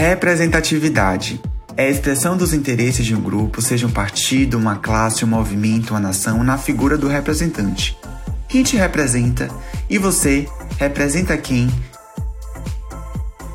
[0.00, 1.38] Representatividade
[1.76, 5.90] é a expressão dos interesses de um grupo, seja um partido, uma classe, um movimento,
[5.90, 7.98] uma nação, na figura do representante.
[8.48, 9.50] Quem te representa
[9.90, 11.68] e você representa quem?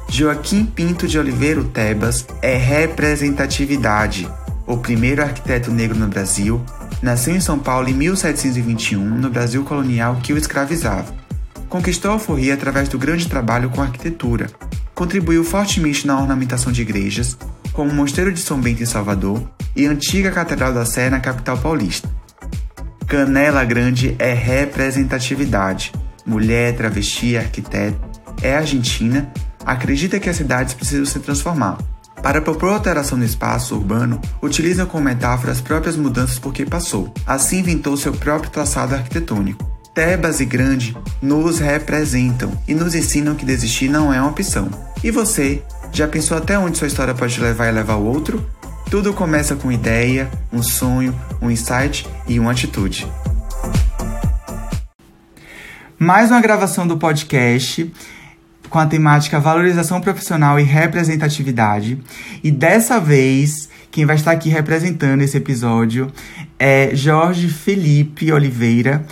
[0.08, 4.30] Joaquim Pinto de Oliveira Tebas é representatividade.
[4.68, 6.64] O primeiro arquiteto negro no Brasil,
[7.02, 11.12] nasceu em São Paulo em 1721, no Brasil colonial que o escravizava.
[11.68, 14.48] Conquistou a alforria através do grande trabalho com arquitetura.
[14.96, 17.38] Contribuiu fortemente na ornamentação de igrejas,
[17.74, 19.46] como o Mosteiro de São Bento em Salvador
[19.76, 22.10] e a antiga Catedral da Sé na capital paulista.
[23.06, 25.92] Canela Grande é representatividade.
[26.26, 28.00] Mulher, travesti, arquiteto,
[28.42, 29.32] é argentina,
[29.66, 31.78] acredita que as cidades precisam se transformar.
[32.24, 37.14] Para propor alteração no espaço urbano, utilizam como metáfora as próprias mudanças por que passou.
[37.28, 39.64] Assim inventou seu próprio traçado arquitetônico.
[39.96, 44.70] Tebas e Grande nos representam e nos ensinam que desistir não é uma opção.
[45.02, 48.46] E você, já pensou até onde sua história pode levar e levar o outro?
[48.92, 53.08] Tudo começa com ideia, um sonho, um insight e uma atitude.
[55.98, 57.90] Mais uma gravação do podcast
[58.70, 62.04] com a temática valorização profissional e representatividade.
[62.44, 66.12] E dessa vez, quem vai estar aqui representando esse episódio
[66.60, 69.06] é Jorge Felipe Oliveira,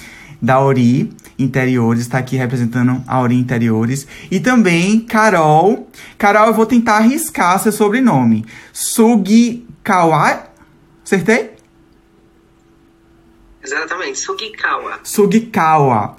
[0.43, 4.05] da Ori Interiores, está aqui representando a Ori Interiores.
[4.29, 5.89] E também Carol.
[6.17, 8.45] Carol, eu vou tentar arriscar seu sobrenome.
[8.73, 10.43] Sugikawa.
[11.01, 11.51] Acertei?
[13.63, 14.99] Exatamente, Sugikawa.
[15.01, 16.17] Sugikawa.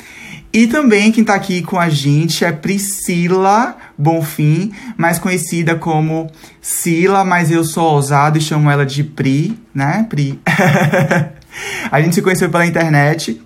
[0.50, 6.30] E também quem tá aqui com a gente é Priscila Bonfim, mais conhecida como
[6.62, 10.06] Sila, mas eu sou ousado e chamo ela de Pri, né?
[10.08, 10.40] Pri.
[11.90, 13.42] a gente se conheceu pela internet.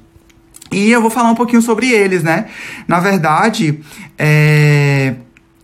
[0.71, 2.47] E eu vou falar um pouquinho sobre eles, né?
[2.87, 3.81] Na verdade,
[4.19, 5.15] é,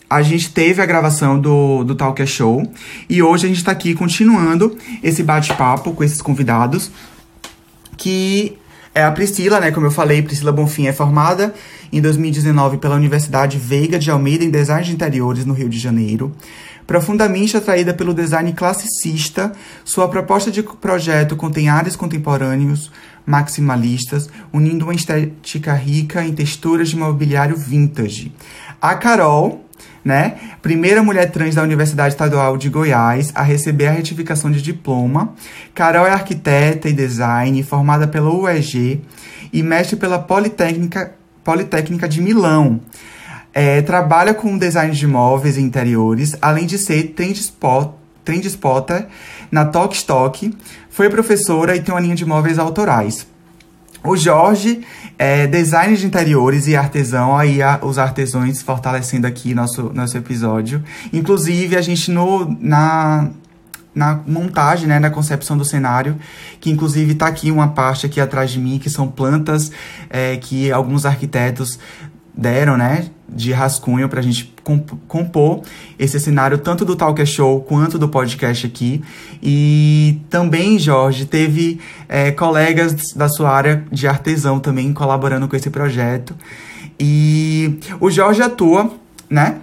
[0.09, 2.63] a gente teve a gravação do, do Talk Show
[3.09, 6.91] e hoje a gente está aqui continuando esse bate-papo com esses convidados
[7.97, 8.57] que
[8.95, 9.73] é a Priscila, né?
[9.73, 11.53] Como eu falei, Priscila Bonfim é formada
[11.93, 16.33] em 2019 pela Universidade Veiga de Almeida em Design de Interiores, no Rio de Janeiro.
[16.87, 19.53] Profundamente atraída pelo design classicista,
[19.85, 22.91] sua proposta de projeto contém áreas contemporâneos
[23.27, 28.33] maximalistas, unindo uma estética rica em texturas de mobiliário vintage.
[28.81, 29.65] A Carol,
[30.05, 30.35] né?
[30.61, 35.33] Primeira mulher trans da Universidade Estadual de Goiás a receber a retificação de diploma.
[35.75, 39.01] Carol é arquiteta e design, formada pela UEG
[39.51, 42.81] e mestre pela Politécnica, Politécnica de Milão.
[43.55, 47.93] É, trabalha com design de móveis e interiores, além de ser trend, spot,
[48.25, 49.07] trend spotter
[49.51, 50.53] na Tok Stock.
[50.91, 53.27] Foi professora e tem uma linha de móveis autorais.
[54.05, 54.83] O Jorge
[55.19, 60.85] é design de interiores e artesão, aí a, os artesãos fortalecendo aqui nosso, nosso episódio.
[61.11, 63.31] Inclusive, a gente no, na,
[63.95, 66.19] na montagem, né, na concepção do cenário,
[66.61, 69.73] que inclusive está aqui uma parte aqui atrás de mim, que são plantas
[70.11, 71.79] é, que alguns arquitetos
[72.37, 74.53] deram, né, de rascunho para a gente
[75.07, 75.63] compor
[75.99, 79.03] esse cenário tanto do Talk Show quanto do podcast aqui.
[79.43, 85.71] E também, Jorge, teve é, colegas da sua área de artesão também colaborando com esse
[85.71, 86.35] projeto.
[86.99, 88.91] E o Jorge atua,
[89.29, 89.59] né,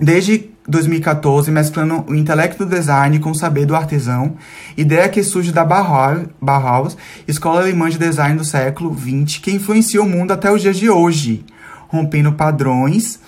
[0.00, 4.36] desde 2014, mesclando o intelecto do design com o saber do artesão,
[4.76, 6.96] ideia que surge da Bauhaus,
[7.26, 10.88] escola alemã de design do século XX, que influenciou o mundo até os dias de
[10.88, 11.44] hoje
[11.92, 13.20] rompendo padrões,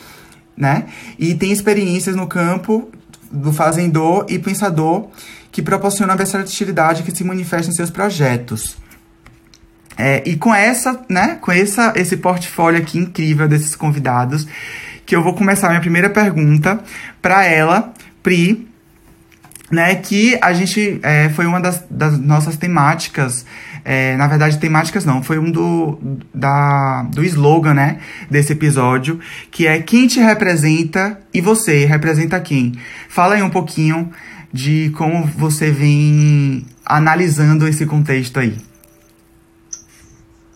[0.56, 0.86] né?
[1.18, 2.90] E tem experiências no campo
[3.30, 5.08] do fazendor e pensador
[5.52, 8.76] que proporciona a versatilidade que se manifesta em seus projetos.
[9.96, 14.46] É, e com essa, né, com essa, esse portfólio aqui incrível desses convidados,
[15.06, 16.80] que eu vou começar minha primeira pergunta
[17.22, 17.92] para ela,
[18.22, 18.66] Pri,
[19.70, 23.44] né, que a gente é, foi uma das, das nossas temáticas
[23.84, 25.98] é, na verdade, temáticas não, foi um do,
[26.32, 28.00] da, do slogan, né,
[28.30, 32.72] desse episódio, que é quem te representa e você representa quem.
[33.08, 34.10] Fala aí um pouquinho
[34.52, 38.56] de como você vem analisando esse contexto aí.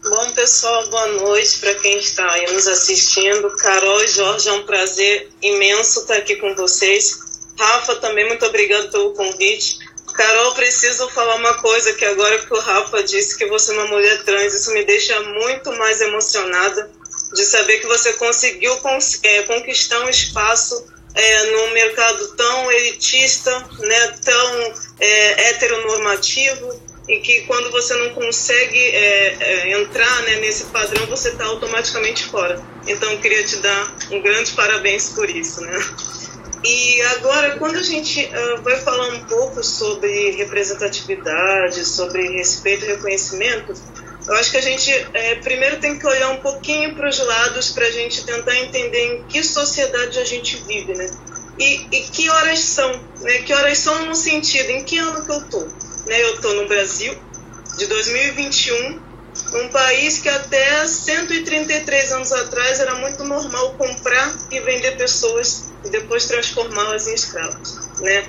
[0.09, 3.51] Bom, pessoal, boa noite para quem está aí nos assistindo.
[3.57, 7.19] Carol e Jorge, é um prazer imenso estar aqui com vocês.
[7.59, 9.79] Rafa, também muito obrigado pelo convite.
[10.19, 13.87] Carol, preciso falar uma coisa que agora que o Rafa disse que você é uma
[13.87, 16.91] mulher trans, isso me deixa muito mais emocionada
[17.33, 18.77] de saber que você conseguiu
[19.23, 20.85] é, conquistar um espaço
[21.15, 28.77] é, num mercado tão elitista, né, tão é, heteronormativo, e que quando você não consegue
[28.77, 32.61] é, é, entrar né, nesse padrão, você está automaticamente fora.
[32.89, 35.61] Então, eu queria te dar um grande parabéns por isso.
[35.61, 35.79] Né?
[36.65, 42.89] E agora, quando a gente uh, vai falar um pouco sobre representatividade, sobre respeito e
[42.89, 43.73] reconhecimento,
[44.27, 47.71] eu acho que a gente é, primeiro tem que olhar um pouquinho para os lados
[47.71, 51.09] para a gente tentar entender em que sociedade a gente vive, né?
[51.59, 53.39] E, e, que horas são, né?
[53.39, 55.61] Que horas são no sentido, em que ano que eu tô?
[56.07, 56.23] Né?
[56.23, 57.17] Eu tô no Brasil,
[57.79, 59.01] de 2021,
[59.55, 65.89] um país que até 133 anos atrás era muito normal comprar e vender pessoas e
[65.89, 68.25] depois transformá-las em escravos, né?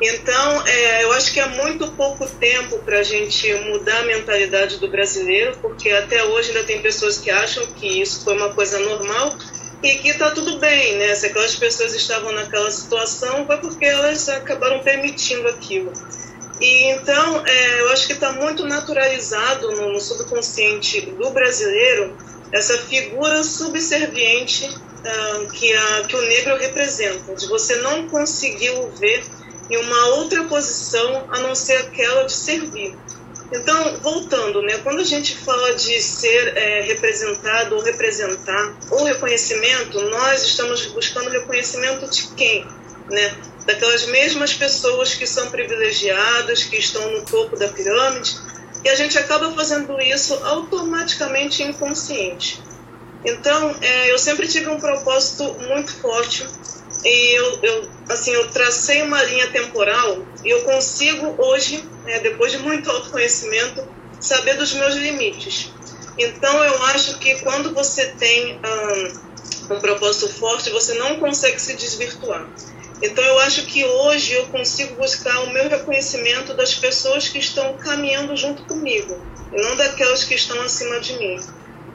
[0.00, 4.76] Então, é, eu acho que é muito pouco tempo para a gente mudar a mentalidade
[4.76, 8.78] do brasileiro, porque até hoje ainda tem pessoas que acham que isso foi uma coisa
[8.78, 9.34] normal
[9.82, 11.14] e que está tudo bem, né?
[11.14, 15.92] Se aquelas pessoas estavam naquela situação, foi porque elas acabaram permitindo aquilo.
[16.60, 22.16] E então, é, eu acho que está muito naturalizado no, subconsciente do brasileiro
[22.52, 28.88] essa figura subserviente uh, que, a, que o negro representa, de você não conseguir o
[28.92, 29.24] ver
[29.68, 32.96] em uma outra posição a não ser aquela de servir.
[33.52, 40.00] Então, voltando, né, quando a gente fala de ser é, representado ou representar ou reconhecimento,
[40.02, 42.66] nós estamos buscando reconhecimento de quem?
[43.08, 43.36] Né?
[43.66, 48.36] Daquelas mesmas pessoas que são privilegiadas, que estão no topo da pirâmide,
[48.84, 52.62] e a gente acaba fazendo isso automaticamente inconsciente.
[53.24, 56.46] Então, é, eu sempre tive um propósito muito forte
[57.04, 62.52] e eu, eu, assim, eu tracei uma linha temporal e eu consigo hoje, é, depois
[62.52, 63.86] de muito autoconhecimento,
[64.20, 65.72] saber dos meus limites.
[66.16, 71.74] Então, eu acho que quando você tem um, um propósito forte, você não consegue se
[71.74, 72.46] desvirtuar.
[73.02, 77.74] Então eu acho que hoje eu consigo buscar o meu reconhecimento das pessoas que estão
[77.74, 79.20] caminhando junto comigo,
[79.52, 81.38] e não daquelas que estão acima de mim.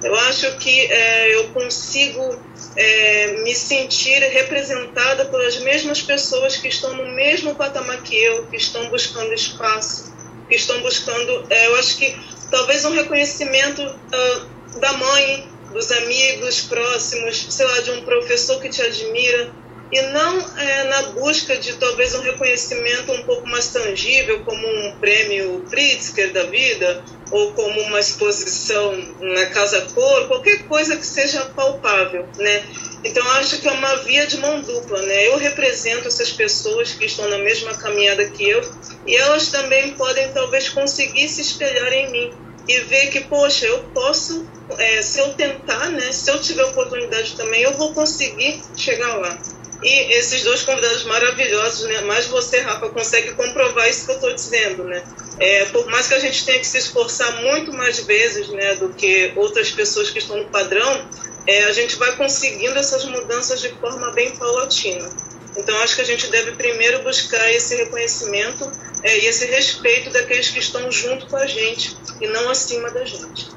[0.04, 2.44] Eu acho que é, eu consigo
[2.76, 8.58] é, me sentir representada pelas mesmas pessoas que estão no mesmo patamar que eu, que
[8.58, 10.12] estão buscando espaço,
[10.50, 12.16] que estão buscando, é, eu acho que
[12.50, 18.70] talvez um reconhecimento uh, da mãe, dos amigos próximos, sei lá, de um professor que
[18.70, 19.52] te admira,
[19.92, 24.98] e não é, na busca de talvez um reconhecimento um pouco mais tangível, como um
[25.00, 31.46] prêmio Pritzker da vida, ou como uma exposição na Casa Cor, qualquer coisa que seja
[31.56, 32.64] palpável, né?
[33.04, 35.28] Então acho que é uma via de mão dupla, né?
[35.28, 38.62] Eu represento essas pessoas que estão na mesma caminhada que eu
[39.06, 42.32] e elas também podem talvez conseguir se espelhar em mim
[42.68, 44.48] e ver que poxa eu posso,
[44.78, 46.12] é, se eu tentar, né?
[46.12, 49.42] Se eu tiver oportunidade também, eu vou conseguir chegar lá.
[49.82, 52.02] E esses dois convidados maravilhosos, né?
[52.02, 55.04] Mas você, Rafa, consegue comprovar isso que eu estou dizendo, né?
[55.40, 58.90] É, por mais que a gente tenha que se esforçar muito mais vezes, né, do
[58.90, 61.10] que outras pessoas que estão no padrão,
[61.48, 65.10] é, a gente vai conseguindo essas mudanças de forma bem paulatina.
[65.58, 68.72] Então, acho que a gente deve primeiro buscar esse reconhecimento
[69.04, 73.04] é, e esse respeito daqueles que estão junto com a gente e não acima da
[73.04, 73.48] gente.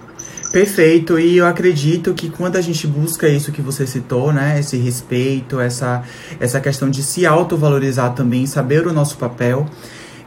[0.54, 4.76] Perfeito, e eu acredito que quando a gente busca isso que você citou, né, esse
[4.76, 6.04] respeito, essa,
[6.38, 9.66] essa questão de se autovalorizar também, saber o nosso papel,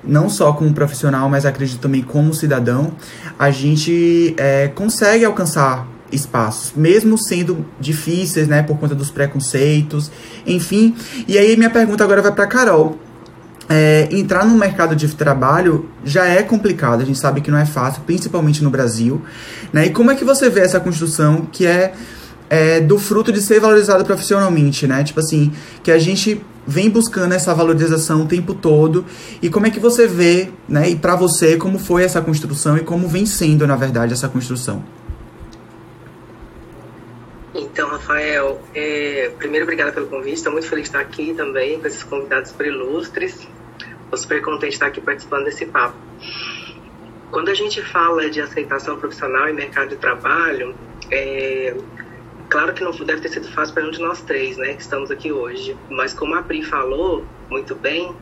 [0.03, 2.91] não só como profissional, mas acredito também como cidadão,
[3.39, 10.11] a gente é, consegue alcançar espaços, mesmo sendo difíceis, né, por conta dos preconceitos,
[10.45, 10.93] enfim.
[11.25, 12.99] E aí minha pergunta agora vai para Carol
[13.69, 17.65] é, entrar no mercado de trabalho já é complicado, a gente sabe que não é
[17.65, 19.21] fácil, principalmente no Brasil.
[19.73, 19.87] Né?
[19.87, 21.93] E como é que você vê essa construção que é,
[22.49, 25.03] é, do fruto de ser valorizado profissionalmente, né?
[25.03, 25.51] Tipo assim,
[25.83, 29.05] que a gente vem buscando essa valorização o tempo todo.
[29.41, 30.89] E como é que você vê, né?
[30.89, 34.83] E para você, como foi essa construção e como vem sendo, na verdade, essa construção?
[37.57, 40.35] Então, Rafael, é, primeiro, obrigada pelo convite.
[40.35, 43.47] Estou muito feliz de estar aqui também com esses convidados super ilustres.
[44.03, 45.97] Estou super contente de estar aqui participando desse papo.
[47.31, 50.75] Quando a gente fala de aceitação profissional e mercado de trabalho,
[51.11, 51.75] é,
[52.47, 55.09] claro que não deve ter sido fácil para nenhum de nós três, né, que estamos
[55.09, 55.75] aqui hoje.
[55.89, 58.15] Mas como a Pri falou muito bem,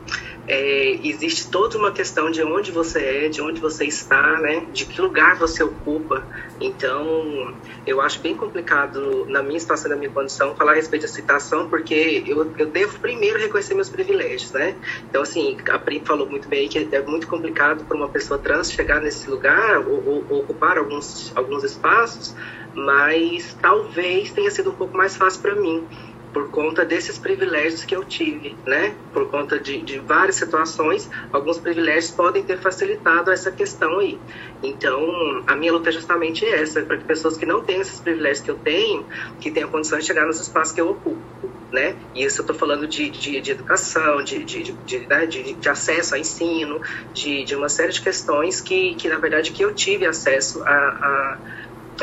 [0.46, 4.66] é, existe toda uma questão de onde você é, de onde você está, né?
[4.72, 6.24] De que lugar você ocupa.
[6.60, 7.54] Então,
[7.84, 11.68] eu acho bem complicado, na minha situação, na minha condição, falar a respeito da citação,
[11.68, 14.76] porque eu, eu devo primeiro reconhecer meus privilégios, né?
[15.08, 18.70] Então, assim, a Pri falou muito bem que é muito complicado para uma pessoa trans
[18.70, 22.34] chegar nesse lugar ou, ou, ou ocupar alguns, alguns espaços,
[22.74, 25.86] mas talvez tenha sido um pouco mais fácil para mim
[26.36, 28.94] por conta desses privilégios que eu tive, né?
[29.10, 34.18] Por conta de, de várias situações, alguns privilégios podem ter facilitado essa questão aí.
[34.62, 38.44] Então, a minha luta é justamente essa, para que pessoas que não têm esses privilégios
[38.44, 39.06] que eu tenho,
[39.40, 41.96] que tenham condições de chegar nos espaços que eu ocupo, né?
[42.14, 45.24] E isso eu estou falando de, de, de, educação, de, de, de, né?
[45.24, 46.82] de, de, acesso a ensino,
[47.14, 50.68] de, de uma série de questões que, que, na verdade, que eu tive acesso a,
[50.68, 51.38] a,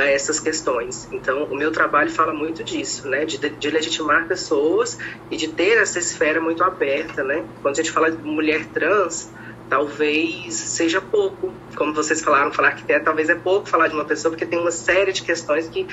[0.01, 1.07] a essas questões.
[1.11, 3.25] Então, o meu trabalho fala muito disso, né?
[3.25, 4.97] De, de legitimar pessoas
[5.29, 7.45] e de ter essa esfera muito aberta, né?
[7.61, 9.31] Quando a gente fala de mulher trans,
[9.69, 14.05] talvez seja pouco, como vocês falaram, falar que é, talvez é pouco falar de uma
[14.05, 15.87] pessoa, porque tem uma série de questões que,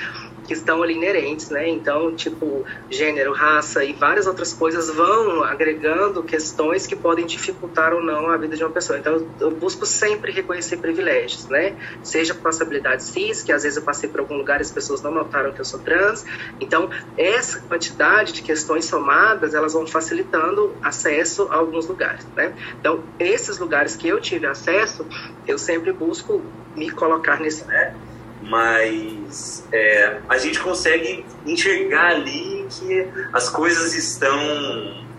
[0.51, 1.69] que estão ali inerentes, né?
[1.69, 8.03] Então, tipo, gênero, raça e várias outras coisas vão agregando questões que podem dificultar ou
[8.03, 8.99] não a vida de uma pessoa.
[8.99, 11.73] Então, eu busco sempre reconhecer privilégios, né?
[12.03, 15.01] Seja por possibilidade cis, que às vezes eu passei por algum lugar e as pessoas
[15.01, 16.25] não notaram que eu sou trans.
[16.59, 22.53] Então, essa quantidade de questões somadas, elas vão facilitando acesso a alguns lugares, né?
[22.77, 25.05] Então, esses lugares que eu tive acesso,
[25.47, 26.41] eu sempre busco
[26.75, 27.63] me colocar nesse.
[27.63, 27.95] Né?
[28.41, 34.37] Mas é, a gente consegue enxergar ali que as coisas estão.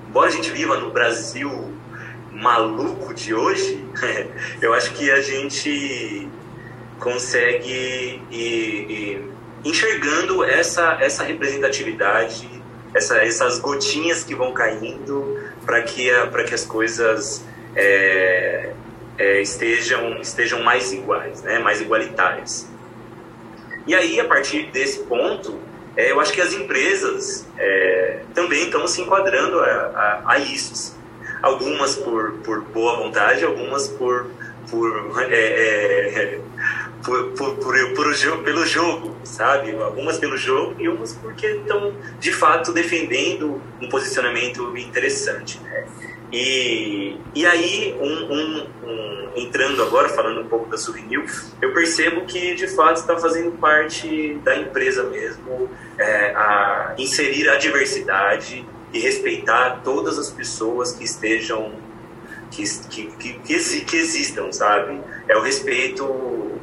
[0.09, 1.73] Embora a gente viva no Brasil
[2.33, 3.85] maluco de hoje,
[4.61, 6.29] eu acho que a gente
[6.99, 9.33] consegue ir, ir
[9.65, 12.49] enxergando essa, essa representatividade,
[12.95, 16.11] essa, essas gotinhas que vão caindo para que,
[16.47, 18.73] que as coisas é,
[19.19, 22.69] é, estejam, estejam mais iguais, né, mais igualitárias.
[23.87, 25.59] E aí, a partir desse ponto,
[25.97, 30.97] é, eu acho que as empresas é, também estão se enquadrando a, a, a, isso.
[31.43, 34.31] Algumas por, por boa vontade, algumas por,
[34.71, 36.41] por, é, é,
[37.05, 39.75] por, por, por, por pelo jogo, sabe?
[39.75, 45.59] Algumas pelo jogo e umas porque estão, de fato, defendendo um posicionamento interessante.
[45.61, 45.87] Né?
[46.33, 51.23] E, e aí, um, um, um, entrando agora, falando um pouco da Souvenir,
[51.61, 57.57] eu percebo que de fato está fazendo parte da empresa mesmo é, a inserir a
[57.57, 61.73] diversidade e respeitar todas as pessoas que estejam,
[62.51, 63.07] que, que,
[63.39, 65.01] que, que, existam, sabe?
[65.29, 66.59] É o respeito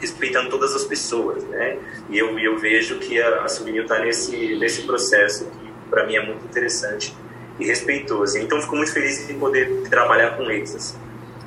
[0.00, 1.78] respeitando todas as pessoas, né?
[2.10, 6.16] E eu, eu vejo que a, a Souvenir está nesse, nesse processo que para mim
[6.16, 7.14] é muito interessante
[7.58, 8.38] e respeitoso.
[8.38, 10.74] Então, fico muito feliz de poder trabalhar com eles.
[10.74, 10.98] Assim.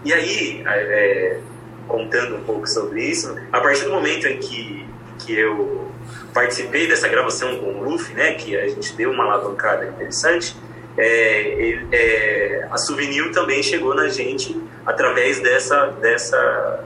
[0.04, 1.40] E aí, é,
[1.88, 4.86] contando um pouco sobre isso, a partir do momento em que,
[5.20, 5.92] que eu
[6.34, 10.56] participei dessa gravação com o Luffy, né, que a gente deu uma alavancada interessante,
[10.98, 16.86] é, é, a Souvenir também chegou na gente através dessa, dessa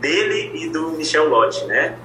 [0.00, 1.96] dele e do Michel Lotti, né,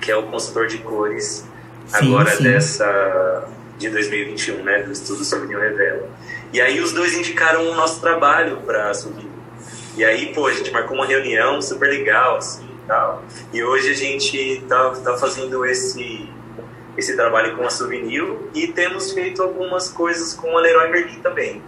[0.00, 1.46] que é o consultor de cores
[1.86, 2.44] sim, agora sim.
[2.44, 6.08] dessa de 2021, né, do estudo Souvenir Revela.
[6.52, 9.30] E aí os dois indicaram o nosso trabalho para Souvenir.
[9.96, 13.24] E aí, pô, a gente marcou uma reunião super legal, assim, tal.
[13.52, 16.28] E hoje a gente tá, tá fazendo esse
[16.96, 21.62] esse trabalho com a Souvenir e temos feito algumas coisas com a Leroy Merlin também.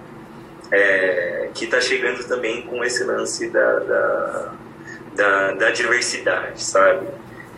[0.71, 4.53] É, que está chegando também com esse lance da, da,
[5.15, 7.07] da, da diversidade, sabe?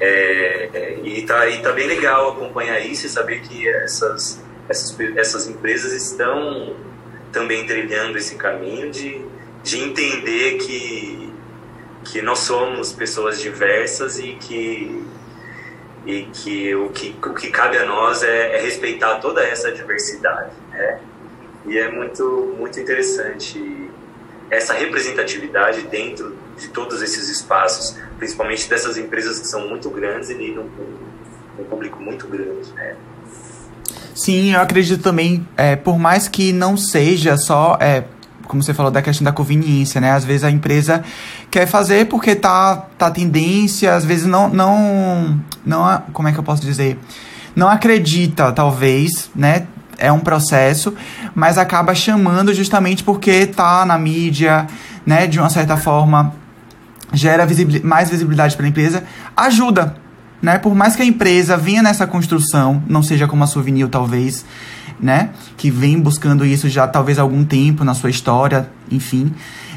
[0.00, 4.98] É, é, e, tá, e tá bem legal acompanhar isso e saber que essas, essas,
[5.14, 6.74] essas empresas estão
[7.30, 9.22] também trilhando esse caminho de,
[9.62, 11.32] de entender que,
[12.04, 15.04] que nós somos pessoas diversas e que,
[16.06, 20.52] e que, o, que o que cabe a nós é, é respeitar toda essa diversidade.
[20.70, 21.00] Né?
[21.66, 23.90] E é muito, muito interessante
[24.50, 30.34] essa representatividade dentro de todos esses espaços, principalmente dessas empresas que são muito grandes e
[30.34, 32.94] lidam com um público muito grande, né?
[34.14, 38.04] Sim, eu acredito também, é, por mais que não seja só, é,
[38.44, 40.10] como você falou, da questão da conveniência, né?
[40.10, 41.02] Às vezes a empresa
[41.50, 46.42] quer fazer porque tá, tá tendência, às vezes não, não, não, como é que eu
[46.42, 46.98] posso dizer?
[47.56, 49.66] Não acredita, talvez, né?
[49.96, 50.94] É um processo,
[51.34, 54.66] mas acaba chamando justamente porque tá na mídia,
[55.06, 55.26] né?
[55.26, 56.34] De uma certa forma,
[57.12, 59.04] gera visibil mais visibilidade para a empresa,
[59.36, 59.96] ajuda,
[60.40, 60.58] né?
[60.58, 64.44] Por mais que a empresa venha nessa construção, não seja como a Souvenir talvez,
[65.00, 65.30] né?
[65.56, 69.32] Que vem buscando isso já talvez há algum tempo na sua história, enfim.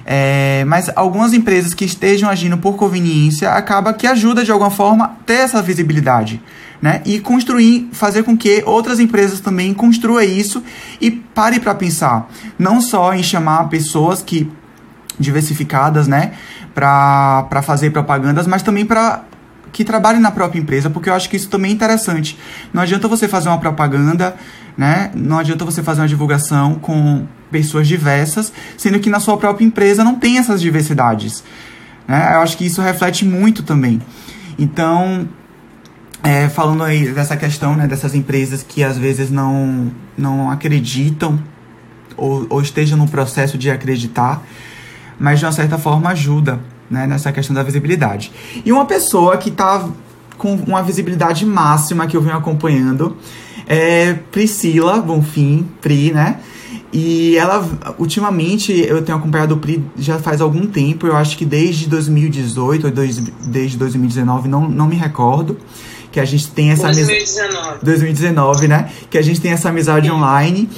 [0.05, 5.17] É, mas algumas empresas que estejam agindo por conveniência acaba que ajuda de alguma forma
[5.25, 6.41] ter essa visibilidade,
[6.81, 7.01] né?
[7.05, 10.61] E construir, fazer com que outras empresas também construam isso
[10.99, 14.49] e pare para pensar, não só em chamar pessoas que
[15.17, 16.33] diversificadas, né?
[16.73, 19.23] Para fazer propagandas, mas também para
[19.71, 22.37] que trabalhem na própria empresa, porque eu acho que isso também é interessante.
[22.71, 24.35] Não adianta você fazer uma propaganda,
[24.77, 25.11] né?
[25.15, 30.03] Não adianta você fazer uma divulgação com pessoas diversas, sendo que na sua própria empresa
[30.03, 31.43] não tem essas diversidades.
[32.07, 32.35] Né?
[32.35, 34.01] Eu acho que isso reflete muito também.
[34.57, 35.27] Então,
[36.23, 41.41] é, falando aí dessa questão, né, dessas empresas que às vezes não, não acreditam
[42.15, 44.41] ou, ou estejam no processo de acreditar,
[45.23, 46.59] mas de uma certa forma ajuda
[46.91, 48.29] né, nessa questão da visibilidade.
[48.65, 49.87] E uma pessoa que está
[50.37, 53.15] com uma visibilidade máxima que eu venho acompanhando
[53.65, 56.41] é Priscila Bonfim, Pri, né?
[56.91, 57.65] E ela,
[57.97, 62.87] ultimamente, eu tenho acompanhado o Pri já faz algum tempo, eu acho que desde 2018
[62.87, 65.57] ou dois, desde 2019, não, não me recordo
[66.11, 67.79] que a gente tem essa 2019.
[67.81, 68.89] 2019, né?
[69.09, 70.13] Que a gente tem essa amizade Sim.
[70.13, 70.69] online,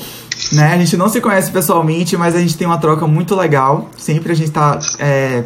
[0.51, 0.73] né?
[0.73, 3.89] A gente não se conhece pessoalmente, mas a gente tem uma troca muito legal.
[3.97, 5.43] Sempre a gente tá é,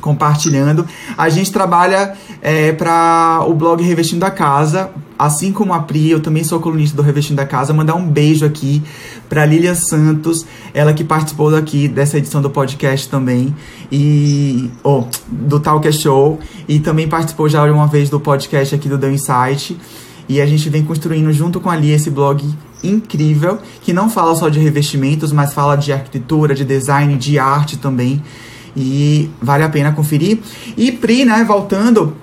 [0.00, 0.86] compartilhando.
[1.16, 6.20] A gente trabalha é, para o blog Revestindo a Casa, assim como a Pri, eu
[6.20, 7.72] também sou colunista do Revestindo a Casa.
[7.72, 8.82] Mandar um beijo aqui
[9.28, 13.54] para Lilia Santos, ela que participou daqui dessa edição do podcast também
[13.90, 18.98] e oh, do Talk Show e também participou já uma vez do podcast aqui do
[18.98, 19.78] The Insight.
[20.28, 22.46] E a gente vem construindo junto com a Lia esse blog
[22.86, 27.76] incrível, que não fala só de revestimentos, mas fala de arquitetura, de design, de arte
[27.78, 28.22] também.
[28.76, 30.40] E vale a pena conferir.
[30.76, 32.14] E Pri, né, voltando,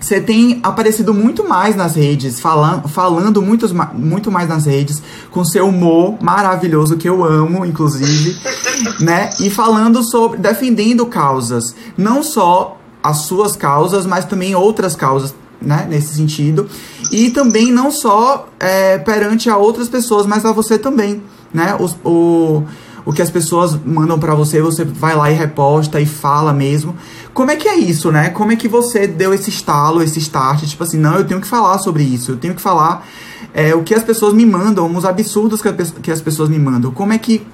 [0.00, 5.44] você tem aparecido muito mais nas redes, falando, falando muitos, muito mais nas redes, com
[5.44, 8.38] seu humor maravilhoso, que eu amo, inclusive,
[8.98, 9.30] né?
[9.40, 11.74] E falando sobre, defendendo causas.
[11.98, 15.86] Não só as suas causas, mas também outras causas, né?
[15.88, 16.68] Nesse sentido.
[17.10, 21.76] E também não só é, perante a outras pessoas, mas a você também, né?
[21.78, 22.64] O, o,
[23.04, 26.94] o que as pessoas mandam para você, você vai lá e reposta e fala mesmo.
[27.32, 28.30] Como é que é isso, né?
[28.30, 30.64] Como é que você deu esse estalo, esse start?
[30.64, 33.06] Tipo assim, não, eu tenho que falar sobre isso, eu tenho que falar
[33.54, 36.58] é, o que as pessoas me mandam, os absurdos que, a, que as pessoas me
[36.58, 36.90] mandam.
[36.90, 37.46] Como é que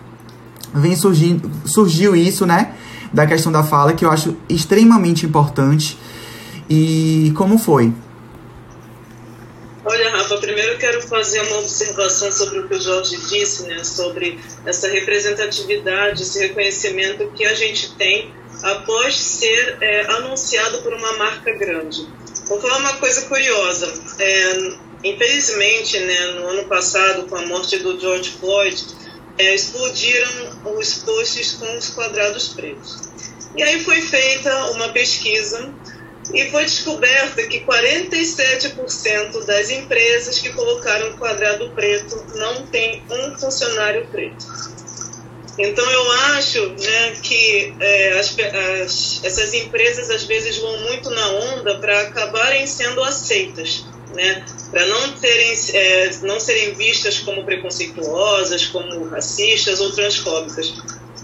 [0.74, 2.72] vem surgindo, surgiu isso, né?
[3.12, 5.98] Da questão da fala, que eu acho extremamente importante.
[6.68, 7.92] E como foi?
[9.84, 13.84] Olha, Rafa, primeiro eu quero fazer uma observação sobre o que o Jorge disse, né?
[13.84, 21.12] Sobre essa representatividade, esse reconhecimento que a gente tem após ser é, anunciado por uma
[21.18, 22.04] marca grande.
[22.48, 23.92] Vou falar uma coisa curiosa.
[24.18, 24.72] É,
[25.04, 28.84] infelizmente, né, no ano passado, com a morte do George Floyd,
[29.38, 30.30] é, explodiram
[30.76, 33.08] os posts com os quadrados pretos.
[33.54, 35.72] E aí foi feita uma pesquisa
[36.32, 44.06] e foi descoberta que 47% das empresas que colocaram quadrado preto não tem um funcionário
[44.08, 44.44] preto.
[45.58, 51.28] Então eu acho né, que é, as, as, essas empresas às vezes vão muito na
[51.30, 55.14] onda para acabarem sendo aceitas, né, para não
[55.72, 60.74] é, não serem vistas como preconceituosas, como racistas ou transfóbicas.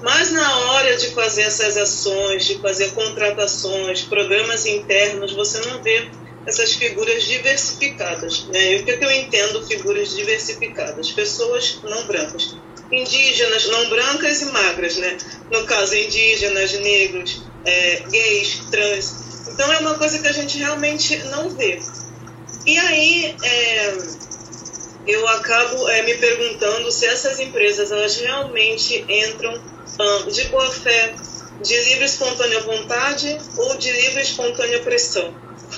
[0.03, 6.11] Mas na hora de fazer essas ações, de fazer contratações, programas internos, você não vê
[6.45, 8.45] essas figuras diversificadas.
[8.47, 8.73] Né?
[8.73, 11.13] E o que, é que eu entendo figuras diversificadas?
[11.13, 12.57] Pessoas não brancas
[12.93, 15.17] indígenas, não brancas e magras, né?
[15.51, 19.49] No caso, indígenas, negros, é, gays, trans.
[19.49, 21.81] Então é uma coisa que a gente realmente não vê.
[22.67, 23.97] E aí é,
[25.07, 29.72] eu acabo é, me perguntando se essas empresas elas realmente entram
[30.31, 31.15] de boa fé,
[31.61, 35.35] de livre espontânea vontade ou de livre espontânea pressão.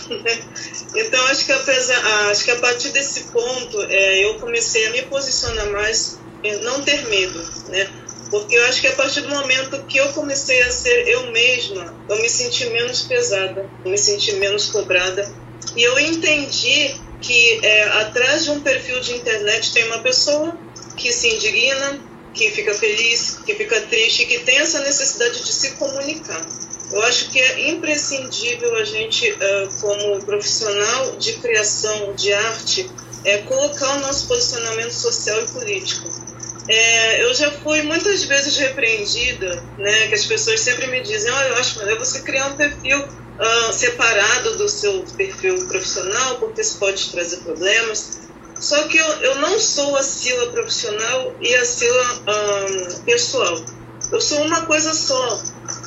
[0.96, 5.70] então acho que acho que a partir desse ponto é, eu comecei a me posicionar
[5.70, 6.18] mais
[6.62, 7.88] não ter medo, né?
[8.30, 11.96] Porque eu acho que a partir do momento que eu comecei a ser eu mesma,
[12.08, 15.32] eu me senti menos pesada, eu me senti menos cobrada.
[15.76, 20.58] E eu entendi que é, atrás de um perfil de internet tem uma pessoa
[20.96, 22.00] que se indigna,
[22.34, 26.44] que fica feliz, que fica triste, que tem essa necessidade de se comunicar.
[26.92, 29.36] Eu acho que é imprescindível a gente,
[29.80, 32.90] como profissional de criação de arte,
[33.24, 36.24] é colocar o nosso posicionamento social e político
[36.66, 40.08] é, eu já fui muitas vezes repreendida, né?
[40.08, 43.72] Que as pessoas sempre me dizem, oh, eu acho melhor você criar um perfil uh,
[43.72, 48.20] separado do seu perfil profissional, porque isso pode trazer problemas.
[48.58, 53.64] Só que eu, eu não sou a Sila profissional e a Sila um, pessoal.
[54.12, 55.42] Eu sou uma coisa só.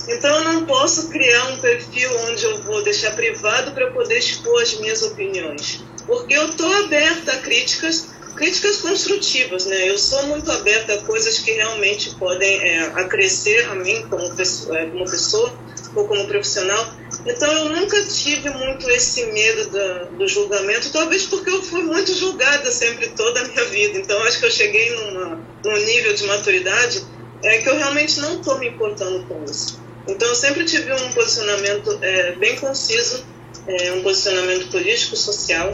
[0.10, 4.62] Então eu não posso criar um perfil onde eu vou deixar privado para poder expor
[4.62, 5.86] as minhas opiniões.
[6.06, 9.90] Porque eu estou aberta a críticas críticas construtivas, né?
[9.90, 14.78] Eu sou muito aberta a coisas que realmente podem é, acrescer a mim como pessoa,
[14.78, 15.54] é, como pessoa
[15.96, 16.94] ou como profissional.
[17.26, 22.14] Então eu nunca tive muito esse medo da, do julgamento, talvez porque eu fui muito
[22.14, 23.98] julgada sempre toda a minha vida.
[23.98, 27.04] Então acho que eu cheguei numa, num nível de maturidade
[27.44, 29.82] é que eu realmente não estou me importando com isso.
[30.08, 33.26] Então eu sempre tive um posicionamento é, bem conciso
[33.68, 35.72] é um posicionamento político-social,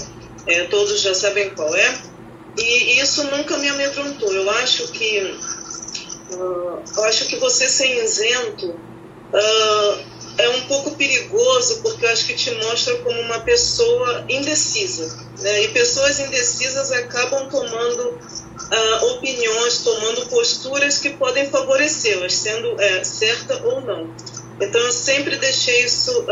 [0.48, 1.98] é, todos já sabem qual é,
[2.58, 4.32] e isso nunca me amedrontou.
[4.32, 5.38] Eu acho que,
[6.32, 12.26] uh, eu acho que você ser isento uh, é um pouco perigoso, porque eu acho
[12.26, 15.18] que te mostra como uma pessoa indecisa.
[15.40, 15.64] Né?
[15.64, 23.66] E pessoas indecisas acabam tomando uh, opiniões, tomando posturas que podem favorecê-las, sendo é, certa
[23.66, 24.14] ou não.
[24.62, 26.26] Então, eu sempre deixei isso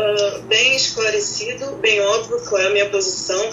[0.46, 3.50] bem esclarecido, bem óbvio qual é a minha posição.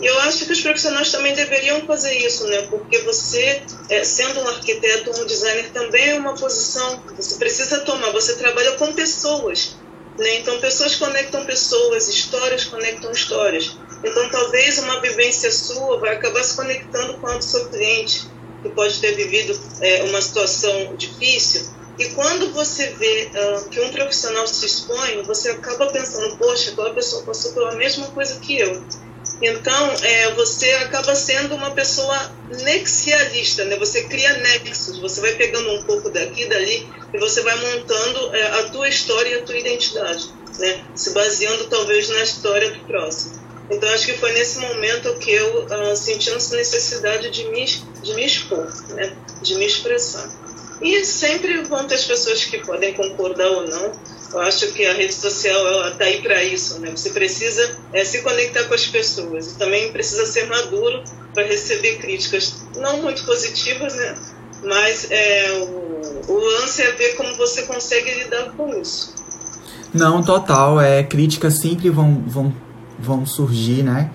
[0.00, 2.62] Eu acho que os profissionais também deveriam fazer isso, né?
[2.62, 7.02] Porque você, é, sendo um arquiteto, um designer, também é uma posição.
[7.16, 8.12] Você precisa tomar.
[8.12, 9.76] Você trabalha com pessoas,
[10.18, 10.38] né?
[10.38, 13.76] Então, pessoas conectam pessoas, histórias conectam histórias.
[14.04, 18.28] Então, talvez uma vivência sua vai acabar se conectando com a do seu cliente,
[18.62, 23.90] que pode ter vivido é, uma situação difícil e quando você vê uh, que um
[23.90, 28.86] profissional se expõe, você acaba pensando, poxa, aquela pessoa passou pela mesma coisa que eu.
[29.40, 32.32] Então, é, você acaba sendo uma pessoa
[32.64, 33.76] nexialista, né?
[33.76, 38.42] Você cria nexos, você vai pegando um pouco daqui dali e você vai montando é,
[38.60, 40.84] a tua história e a tua identidade, né?
[40.94, 43.38] Se baseando talvez na história do próximo.
[43.70, 47.64] Então, acho que foi nesse momento que eu uh, senti essa necessidade de me,
[48.02, 49.16] de me expor, né?
[49.42, 50.28] De me expressar.
[50.80, 53.92] E sempre vão ter as pessoas que podem concordar ou não.
[54.32, 56.90] Eu acho que a rede social está aí para isso, né?
[56.90, 61.96] Você precisa é, se conectar com as pessoas e também precisa ser maduro para receber
[61.96, 64.16] críticas, não muito positivas, né?
[64.62, 69.14] Mas é, o, o lance é ver como você consegue lidar com isso.
[69.94, 70.78] Não, total.
[70.80, 72.54] É, críticas sempre vão, vão,
[72.98, 74.10] vão surgir, né?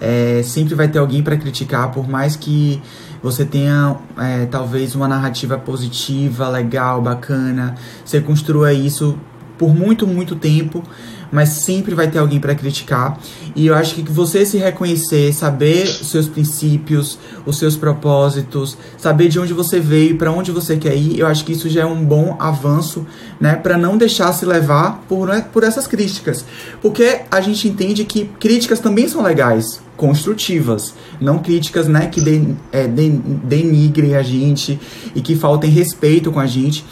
[0.00, 2.80] É, sempre vai ter alguém para criticar, por mais que
[3.22, 9.18] você tenha é, talvez uma narrativa positiva, legal, bacana, você construa isso
[9.58, 10.82] por muito, muito tempo,
[11.30, 13.18] mas sempre vai ter alguém para criticar.
[13.54, 19.38] E eu acho que você se reconhecer, saber seus princípios, os seus propósitos, saber de
[19.38, 22.04] onde você veio, para onde você quer ir, eu acho que isso já é um
[22.04, 23.06] bom avanço,
[23.40, 26.44] né, para não deixar se levar por, né, por essas críticas.
[26.80, 32.54] Porque a gente entende que críticas também são legais construtivas, não críticas né, que de,
[32.70, 34.78] é, de, denigrem a gente
[35.14, 36.84] e que faltem respeito com a gente,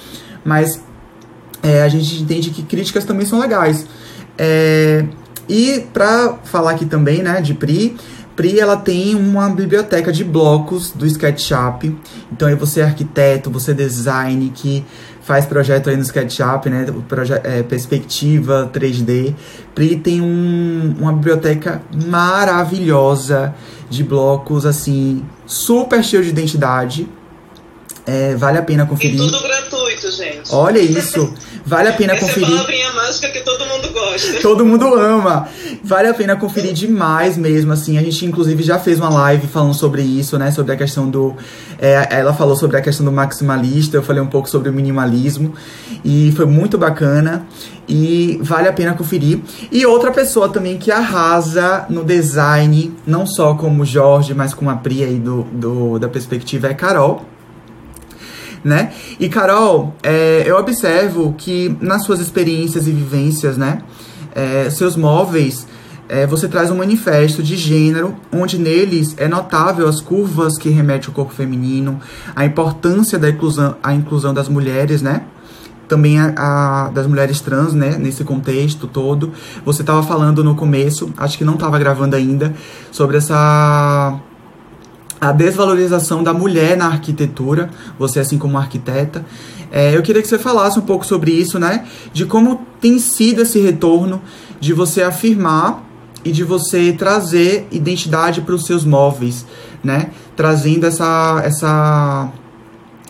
[0.44, 0.80] mas
[1.66, 3.86] é, a gente entende que críticas também são legais.
[4.38, 5.04] É,
[5.48, 7.96] e para falar aqui também né, de Pri,
[8.36, 11.96] Pri ela tem uma biblioteca de blocos do SketchUp.
[12.30, 14.84] Então aí você é arquiteto, você é design que
[15.22, 16.86] faz projeto aí no SketchUp, né?
[17.42, 19.34] É, perspectiva 3D.
[19.74, 23.54] Pri tem um, uma biblioteca maravilhosa
[23.88, 27.08] de blocos, assim, super cheio de identidade.
[28.06, 29.16] É, vale a pena conferir.
[29.16, 30.54] E tudo gratuito, gente.
[30.54, 31.34] Olha isso.
[31.64, 32.46] Vale a pena Essa conferir.
[32.46, 34.38] Essa é palavrinha mágica que todo mundo gosta.
[34.40, 35.48] Todo mundo ama.
[35.82, 37.98] Vale a pena conferir demais mesmo, assim.
[37.98, 40.52] A gente, inclusive, já fez uma live falando sobre isso, né?
[40.52, 41.34] Sobre a questão do...
[41.80, 45.52] É, ela falou sobre a questão do maximalista, eu falei um pouco sobre o minimalismo.
[46.04, 47.44] E foi muito bacana.
[47.88, 49.40] E vale a pena conferir.
[49.72, 54.76] E outra pessoa também que arrasa no design, não só como Jorge, mas como a
[54.76, 57.35] Pri aí do, do, da perspectiva, é Carol
[58.66, 58.92] né?
[59.20, 63.78] E Carol, é, eu observo que nas suas experiências e vivências, né,
[64.34, 65.68] é, seus móveis,
[66.08, 71.08] é, você traz um manifesto de gênero, onde neles é notável as curvas que remetem
[71.08, 72.00] ao corpo feminino,
[72.34, 75.22] a importância da inclusão, a inclusão das mulheres, né?
[75.86, 77.96] Também a, a das mulheres trans, né?
[77.96, 79.32] Nesse contexto todo.
[79.64, 82.52] Você estava falando no começo, acho que não estava gravando ainda,
[82.90, 84.20] sobre essa
[85.20, 89.24] a desvalorização da mulher na arquitetura, você assim como arquiteta.
[89.70, 91.86] É, eu queria que você falasse um pouco sobre isso, né?
[92.12, 94.22] De como tem sido esse retorno
[94.60, 95.84] de você afirmar
[96.24, 99.46] e de você trazer identidade para os seus móveis,
[99.82, 100.10] né?
[100.34, 102.30] Trazendo essa, essa,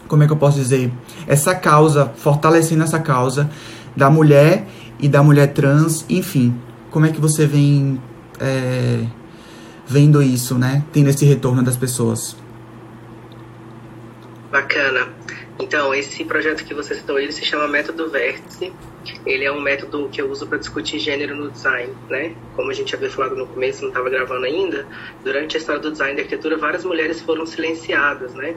[0.06, 0.92] como é que eu posso dizer,
[1.26, 3.50] essa causa, fortalecendo essa causa
[3.96, 4.66] da mulher
[5.00, 6.54] e da mulher trans, enfim.
[6.90, 8.00] Como é que você vem
[8.40, 9.04] é,
[9.86, 10.84] vendo isso, né?
[10.92, 12.36] Tendo esse retorno das pessoas.
[14.50, 15.08] Bacana.
[15.58, 18.72] Então, esse projeto que você citou, ele se chama Método Vértice.
[19.24, 22.34] Ele é um método que eu uso para discutir gênero no design, né?
[22.54, 24.84] Como a gente havia falado no começo, não estava gravando ainda,
[25.24, 28.56] durante a história do design da arquitetura, várias mulheres foram silenciadas, né?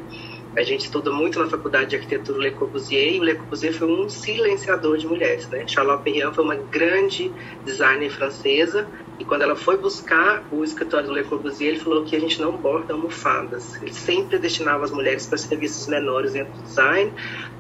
[0.58, 3.88] A gente estuda muito na faculdade de arquitetura Le Corbusier e o Le Corbusier foi
[3.88, 5.64] um silenciador de mulheres, né?
[5.68, 7.32] Charlotte Perriand foi uma grande
[7.64, 8.88] designer francesa
[9.20, 12.42] E quando ela foi buscar o escritório do Le Corbusier, ele falou que a gente
[12.42, 13.76] não borda almofadas.
[13.82, 17.14] Ele sempre destinava as mulheres para serviços menores dentro do design.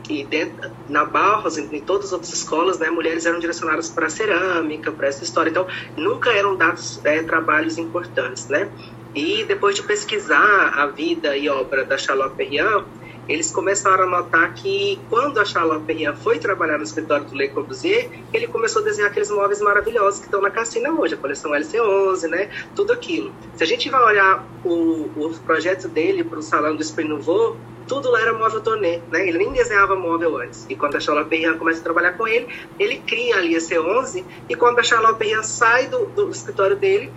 [0.09, 4.89] E dentro, na em, em todas as outras escolas, né, mulheres eram direcionadas para cerâmica,
[4.89, 5.49] para essa história.
[5.49, 5.67] Então,
[5.97, 8.71] nunca eram dados é, trabalhos importantes, né?
[9.13, 12.85] E depois de pesquisar a vida e obra da Charlotte Perriand,
[13.29, 15.79] eles começaram a notar que quando a Charlotte
[16.23, 20.25] foi trabalhar no escritório do Le Corbusier, ele começou a desenhar aqueles móveis maravilhosos que
[20.25, 22.49] estão na Cassina hoje, a coleção LC11, né?
[22.75, 23.31] Tudo aquilo.
[23.55, 27.55] Se a gente vai olhar o, o projeto dele para o salão do Esprit Nouveau,
[27.87, 29.27] tudo lá era móvel Toné, né?
[29.27, 30.65] Ele nem desenhava móvel antes.
[30.67, 32.47] E quando a Charlotte Perriand começa a trabalhar com ele,
[32.79, 37.11] ele cria ali a C11 e quando a Charlotte Perriand sai do, do escritório dele,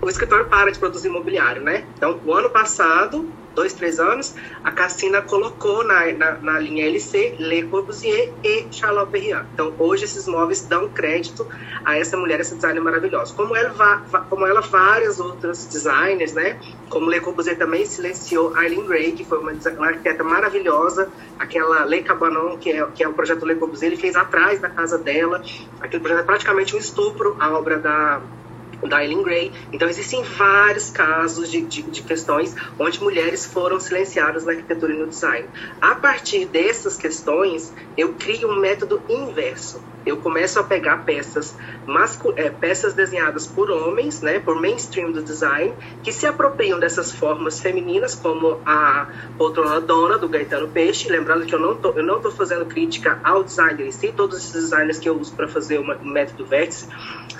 [0.00, 1.86] o escritório para de produzir imobiliário, né?
[1.96, 7.36] Então, o ano passado, dois, três anos, a Cassina colocou na, na, na, linha LC
[7.38, 9.46] Le Corbusier e Charlotte Perriand.
[9.54, 11.46] Então, hoje, esses móveis dão crédito
[11.84, 13.34] a essa mulher, essa designer maravilhosa.
[13.34, 16.58] Como ela, como ela várias outras designers, né?
[16.88, 22.02] Como Le Corbusier também silenciou Eileen Gray, que foi uma, uma arquiteta maravilhosa, aquela Le
[22.02, 25.42] Cabanon, que é, que é o projeto Le Corbusier, ele fez atrás da casa dela.
[25.80, 28.20] Aquele projeto é praticamente um estupro, a obra da
[28.88, 29.52] da Eileen Gray.
[29.72, 34.98] Então, existem vários casos de, de, de, questões onde mulheres foram silenciadas na arquitetura e
[34.98, 35.48] no design.
[35.80, 39.91] A partir dessas questões, eu crio um método inverso.
[40.04, 41.56] Eu começo a pegar peças,
[42.36, 47.60] é, peças desenhadas por homens, né, por mainstream do design, que se apropriam dessas formas
[47.60, 49.06] femininas, como a
[49.38, 51.10] poltrona dona do Gaetano Peixe.
[51.10, 54.38] Lembrando que eu não tô, eu não estou fazendo crítica ao designer em si, todos
[54.38, 56.88] esses designers que eu uso para fazer o método vértice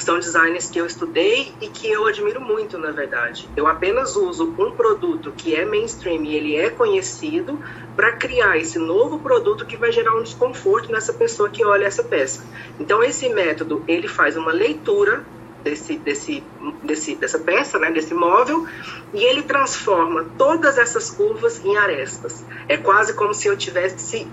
[0.02, 3.48] são designers que eu estudei e que eu admiro muito, na verdade.
[3.56, 7.58] Eu apenas uso um produto que é mainstream e ele é conhecido
[7.94, 12.02] para criar esse novo produto que vai gerar um desconforto nessa pessoa que olha essa
[12.02, 12.44] peça.
[12.78, 15.24] Então esse método, ele faz uma leitura
[15.62, 16.42] desse, desse,
[16.82, 18.66] desse, dessa peça, né, desse móvel,
[19.14, 22.44] e ele transforma todas essas curvas em arestas.
[22.68, 24.26] É quase como se eu tivesse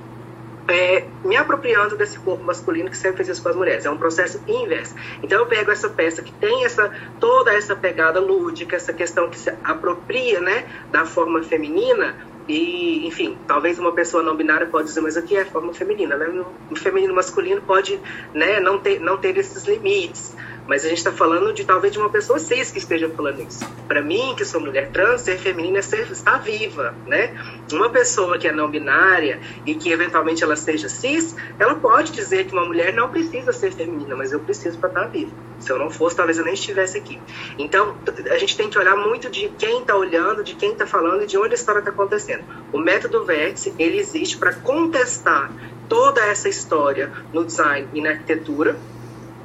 [0.68, 3.86] é, me apropriando desse corpo masculino que sempre fez isso com as mulheres.
[3.86, 4.96] É um processo inverso.
[5.24, 9.38] Então eu pego essa peça que tem essa toda essa pegada lúdica, essa questão que
[9.38, 12.16] se apropria, né, da forma feminina
[12.50, 16.44] e, enfim, talvez uma pessoa não binária pode dizer, mas aqui é forma feminina, né?
[16.72, 18.00] O feminino masculino pode,
[18.34, 20.36] né, não ter não ter esses limites.
[20.70, 23.68] Mas a gente está falando de talvez de uma pessoa cis que esteja falando isso.
[23.88, 27.36] Para mim, que sou mulher trans, ser feminina é ser, estar viva, né?
[27.74, 32.46] Uma pessoa que é não binária e que eventualmente ela seja cis, ela pode dizer
[32.46, 35.32] que uma mulher não precisa ser feminina, mas eu preciso para estar viva.
[35.60, 37.20] Se eu não fosse, talvez eu nem estivesse aqui.
[37.58, 37.98] Então,
[38.30, 41.26] a gente tem que olhar muito de quem está olhando, de quem está falando e
[41.26, 42.44] de onde a história está acontecendo.
[42.72, 45.52] O método Vértice, ele existe para contestar
[45.90, 48.78] toda essa história no design e na arquitetura,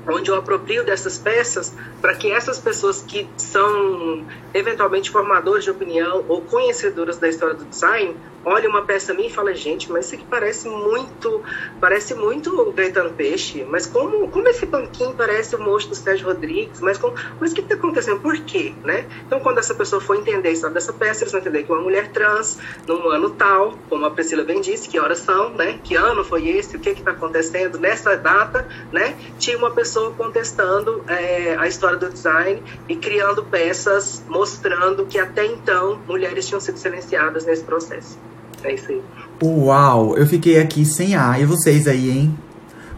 [0.06, 6.24] onde eu aproprio dessas peças para que essas pessoas que são eventualmente formadores de opinião
[6.28, 10.16] ou conhecedoras da história do design olha uma peça minha e fala, gente, mas isso
[10.16, 11.42] aqui parece muito,
[11.80, 16.80] parece muito Gaetano Peixe, mas como, como esse banquinho parece o monstro do Sérgio Rodrigues,
[16.80, 18.20] mas, como, mas o que está acontecendo?
[18.20, 18.74] Por quê?
[18.84, 19.06] Né?
[19.26, 21.80] Então, quando essa pessoa for entender a história dessa peça, eles vão entender que uma
[21.80, 25.78] mulher trans, num ano tal, como a Priscila bem disse, que horas são, né?
[25.82, 26.76] Que ano foi esse?
[26.76, 29.16] O que está acontecendo nessa data, né?
[29.38, 35.46] Tinha uma pessoa contestando é, a história do design e criando peças mostrando que até
[35.46, 38.18] então mulheres tinham sido silenciadas nesse processo.
[38.62, 39.02] É isso aí.
[39.42, 41.40] Uau, eu fiquei aqui sem ar.
[41.40, 42.38] E vocês aí, hein?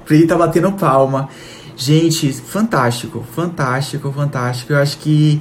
[0.05, 1.29] Pri tá batendo palma.
[1.77, 4.73] Gente, fantástico, fantástico, fantástico.
[4.73, 5.41] Eu acho que.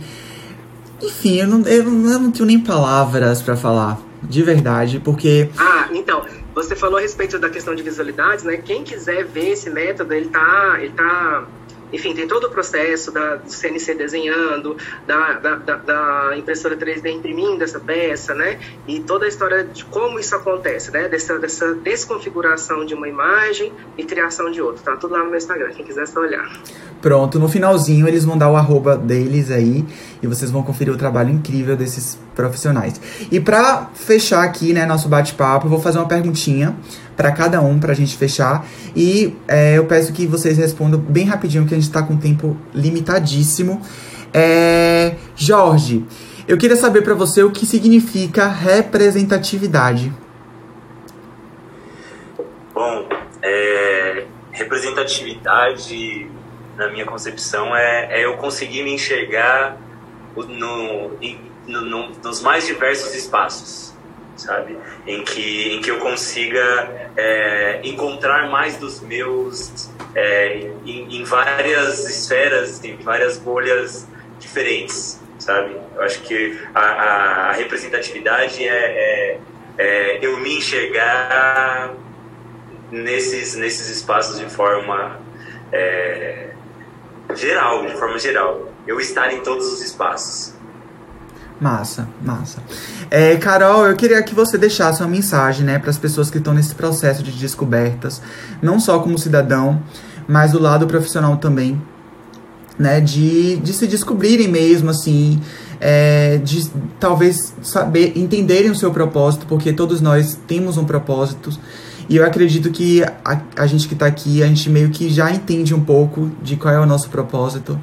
[1.01, 3.99] Enfim, eu não, eu não, eu não tenho nem palavras para falar.
[4.23, 5.49] De verdade, porque.
[5.57, 6.25] Ah, então.
[6.55, 8.55] Você falou a respeito da questão de visualidades, né?
[8.55, 10.77] Quem quiser ver esse método, ele tá.
[10.79, 11.45] Ele tá
[11.93, 17.63] enfim, tem todo o processo da, do CNC desenhando, da, da, da, impressora 3D imprimindo
[17.63, 18.59] essa peça, né?
[18.87, 21.07] E toda a história de como isso acontece, né?
[21.07, 24.83] Dessa, dessa desconfiguração de uma imagem e criação de outra.
[24.83, 26.49] Tá tudo lá no meu Instagram, quem quiser só olhar.
[27.01, 29.85] Pronto, no finalzinho eles vão dar o arroba deles aí
[30.23, 32.99] e vocês vão conferir o trabalho incrível desses profissionais.
[33.31, 36.75] E para fechar aqui, né, nosso bate-papo, eu vou fazer uma perguntinha
[37.15, 38.65] para cada um, para a gente fechar.
[38.95, 42.57] E é, eu peço que vocês respondam bem rapidinho, que a gente está com tempo
[42.73, 43.81] limitadíssimo.
[44.33, 46.05] É, Jorge,
[46.47, 50.13] eu queria saber para você o que significa representatividade.
[52.73, 53.07] Bom,
[53.41, 56.29] é, representatividade,
[56.75, 59.77] na minha concepção, é, é eu conseguir me enxergar
[60.35, 61.11] no,
[61.67, 63.94] no, no, nos mais diversos espaços
[64.35, 64.77] sabe?
[65.07, 72.07] Em que, em que eu consiga é, encontrar mais dos meus é, em, em, várias
[72.09, 74.07] esferas, em várias bolhas
[74.39, 75.75] diferentes, sabe?
[75.95, 79.39] Eu acho que a, a representatividade é, é,
[79.77, 81.93] é, eu me enxergar
[82.91, 85.19] nesses, nesses espaços de forma
[85.71, 86.49] é,
[87.35, 88.71] geral, de forma geral.
[88.87, 90.54] Eu estar em todos os espaços.
[91.59, 92.59] Massa, massa.
[93.09, 96.53] É, Carol, eu queria que você deixasse uma mensagem, né, para as pessoas que estão
[96.53, 98.21] nesse processo de descobertas,
[98.61, 99.81] não só como cidadão,
[100.27, 101.81] mas do lado profissional também,
[102.77, 105.39] né, de, de se descobrirem mesmo, assim,
[105.79, 111.51] é, de talvez saber, entenderem o seu propósito, porque todos nós temos um propósito,
[112.09, 115.31] e eu acredito que a, a gente que está aqui, a gente meio que já
[115.31, 117.79] entende um pouco de qual é o nosso propósito,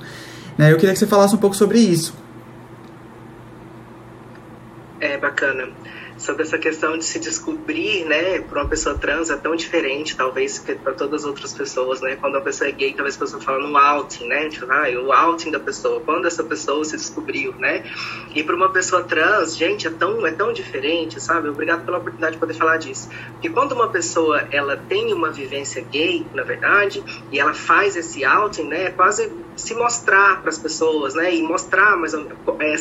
[0.59, 2.21] né, eu queria que você falasse um pouco sobre isso.
[5.03, 5.65] É bacana
[6.23, 10.59] sobre essa questão de se descobrir, né, para uma pessoa trans é tão diferente, talvez,
[10.83, 12.17] para todas as outras pessoas, né?
[12.17, 14.49] Quando uma pessoa é gay, talvez a pessoa fala no outing, né?
[14.49, 17.85] Tipo, ah, o outing da pessoa, quando essa pessoa se descobriu, né?
[18.35, 21.49] E para uma pessoa trans, gente, é tão, é tão diferente, sabe?
[21.49, 23.09] Obrigado pela oportunidade de poder falar disso.
[23.33, 28.25] Porque quando uma pessoa, ela tem uma vivência gay, na verdade, e ela faz esse
[28.25, 32.15] outing, né, é quase se mostrar para as pessoas, né, e mostrar mais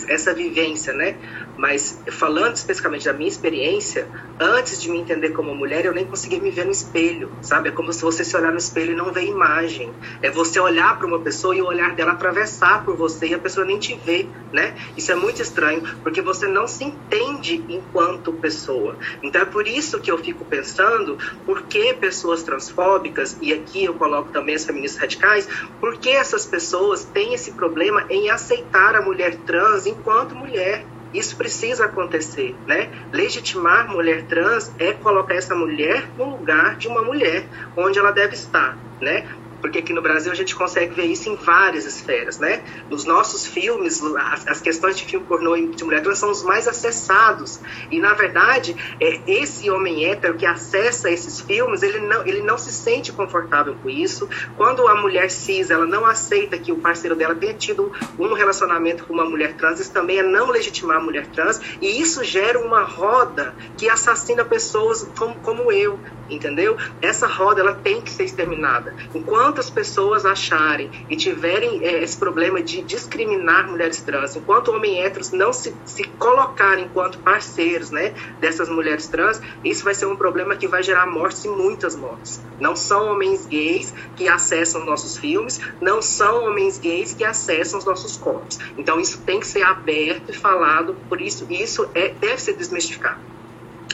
[0.10, 1.17] essa vivência, né?
[1.58, 6.41] Mas falando especificamente da minha experiência, antes de me entender como mulher, eu nem conseguia
[6.41, 7.69] me ver no espelho, sabe?
[7.69, 9.91] É como se você se olhar no espelho e não ver imagem.
[10.21, 13.39] É você olhar para uma pessoa e o olhar dela atravessar por você e a
[13.39, 14.75] pessoa nem te vê, né?
[14.97, 18.97] Isso é muito estranho, porque você não se entende enquanto pessoa.
[19.23, 23.93] Então é por isso que eu fico pensando, por que pessoas transfóbicas, e aqui eu
[23.93, 25.47] coloco também as feministas radicais,
[25.79, 30.87] por que essas pessoas têm esse problema em aceitar a mulher trans enquanto mulher?
[31.13, 32.89] Isso precisa acontecer, né?
[33.12, 37.43] Legitimar mulher trans é colocar essa mulher no lugar de uma mulher,
[37.76, 39.26] onde ela deve estar, né?
[39.62, 42.63] Porque aqui no Brasil a gente consegue ver isso em várias esferas, né?
[42.89, 46.67] Nos nossos filmes, as, as questões de filme pornô de mulher trans são os mais
[46.67, 47.60] acessados.
[47.89, 52.58] E, na verdade, é, esse homem hétero que acessa esses filmes, ele não, ele não
[52.58, 54.28] se sente confortável com isso.
[54.58, 59.06] Quando a mulher cis, ela não aceita que o parceiro dela tenha tido um relacionamento
[59.06, 61.62] com uma mulher trans, isso também é não legitimar a mulher trans.
[61.82, 66.00] E isso gera uma roda que assassina pessoas como, como eu,
[66.35, 66.77] entendeu?
[67.01, 68.95] Essa roda, ela tem que ser exterminada.
[69.13, 74.99] Enquanto as pessoas acharem e tiverem é, esse problema de discriminar mulheres trans, enquanto homens
[74.99, 80.15] héteros não se, se colocarem enquanto parceiros né, dessas mulheres trans, isso vai ser um
[80.15, 82.41] problema que vai gerar mortes e muitas mortes.
[82.59, 87.85] Não são homens gays que acessam nossos filmes, não são homens gays que acessam os
[87.85, 88.59] nossos corpos.
[88.77, 93.19] Então isso tem que ser aberto e falado, por isso isso é, deve ser desmistificado.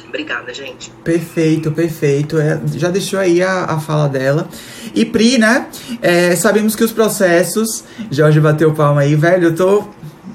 [0.08, 0.90] Obrigada, gente.
[1.04, 2.38] Perfeito, perfeito.
[2.38, 4.48] É, já deixou aí a, a fala dela.
[4.96, 5.68] E Pri, né?
[6.02, 7.84] É, sabemos que os processos.
[8.10, 9.50] Jorge bateu palma aí, velho.
[9.50, 9.84] Eu tô.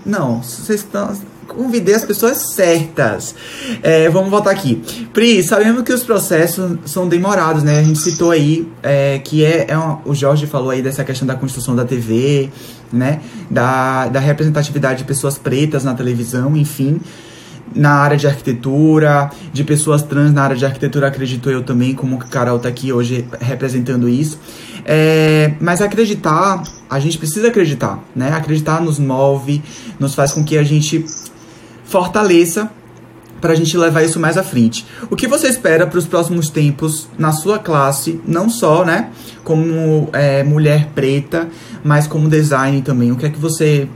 [0.05, 1.17] Não, vocês estão.
[1.49, 3.35] Convidei as pessoas certas.
[3.83, 4.83] É, vamos voltar aqui.
[5.13, 7.79] Pri, sabemos que os processos são demorados, né?
[7.79, 11.27] A gente citou aí é, que é, é uma, o Jorge falou aí dessa questão
[11.27, 12.51] da construção da TV,
[12.93, 13.21] né?
[13.51, 17.01] Da, da representatividade de pessoas pretas na televisão, enfim
[17.75, 22.17] na área de arquitetura, de pessoas trans na área de arquitetura, acredito eu também, como
[22.17, 24.39] a Carol está aqui hoje representando isso.
[24.85, 28.33] É, mas acreditar, a gente precisa acreditar, né?
[28.33, 29.63] Acreditar nos move,
[29.99, 31.05] nos faz com que a gente
[31.85, 32.71] fortaleça
[33.43, 34.87] para a gente levar isso mais à frente.
[35.11, 39.11] O que você espera para os próximos tempos na sua classe, não só, né,
[39.43, 41.49] como é, mulher preta,
[41.83, 43.11] mas como design também?
[43.11, 43.89] O que é que você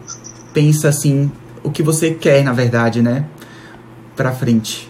[0.52, 1.30] pensa assim?
[1.62, 3.24] O que você quer, na verdade, né?
[4.16, 4.88] Para frente?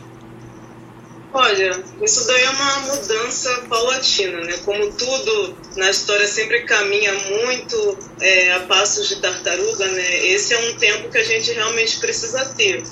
[1.38, 4.54] Olha, isso daí é uma mudança paulatina, né?
[4.64, 10.26] Como tudo na história sempre caminha muito é, a passos de tartaruga, né?
[10.28, 12.82] Esse é um tempo que a gente realmente precisa ter.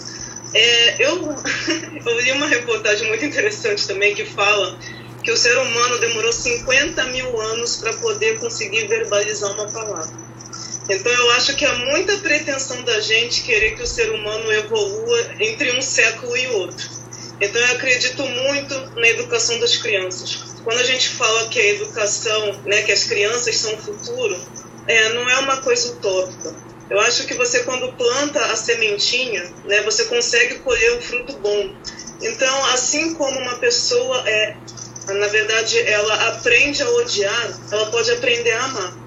[0.53, 1.35] É, eu,
[2.05, 4.79] eu li uma reportagem muito interessante também que fala
[5.23, 10.12] que o ser humano demorou 50 mil anos para poder conseguir verbalizar uma palavra.
[10.88, 15.31] Então eu acho que há muita pretensão da gente querer que o ser humano evolua
[15.40, 16.88] entre um século e outro.
[17.40, 20.55] Então eu acredito muito na educação das crianças.
[20.62, 24.40] Quando a gente fala que a educação, né, que as crianças são o futuro,
[24.87, 26.55] é, não é uma coisa utópica.
[26.90, 31.75] Eu acho que você quando planta a sementinha, né, você consegue colher um fruto bom.
[32.21, 34.56] Então, assim como uma pessoa é,
[35.08, 39.04] na verdade, ela aprende a odiar, ela pode aprender a amar.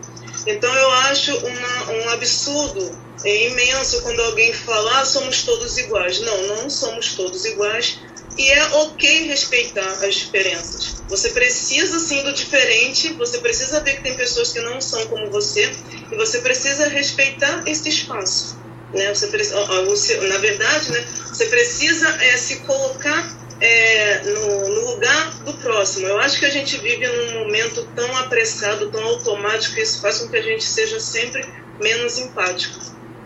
[0.47, 6.21] Então eu acho uma, um absurdo é imenso quando alguém fala, ah, somos todos iguais.
[6.21, 7.99] Não, não somos todos iguais,
[8.37, 11.03] E é ok respeitar as diferenças.
[11.09, 15.31] Você precisa sim do diferente, você precisa ver que tem pessoas que não são como
[15.31, 15.71] você,
[16.11, 18.57] e você precisa respeitar esse espaço.
[18.93, 19.11] Né?
[19.11, 26.07] Você, na verdade, né, você precisa é, se colocar é, no, no, lugar do próximo.
[26.07, 30.19] Eu acho que a gente vive num momento tão apressado, tão automático, que isso faz
[30.19, 31.45] com que a gente seja sempre
[31.79, 32.79] menos empático.